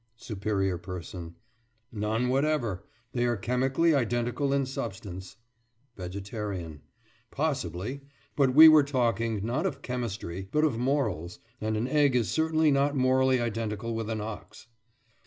SUPERIOR 0.17 0.79
PERSON: 0.79 1.35
None 1.91 2.29
whatever. 2.29 2.87
They 3.13 3.25
are 3.27 3.37
chemically 3.37 3.93
identical 3.93 4.51
in 4.51 4.65
substance. 4.65 5.37
VEGETARIAN: 5.95 6.81
Possibly; 7.29 8.01
but 8.35 8.55
we 8.55 8.67
were 8.67 8.81
talking, 8.81 9.45
not 9.45 9.67
of 9.67 9.83
chemistry, 9.83 10.49
but 10.51 10.63
of 10.63 10.79
morals, 10.79 11.37
and 11.61 11.77
an 11.77 11.87
egg 11.87 12.15
is 12.15 12.31
certainly 12.31 12.71
not 12.71 12.95
morally 12.95 13.39
identical 13.39 13.93
with 13.93 14.09
an 14.09 14.21
ox. 14.21 14.65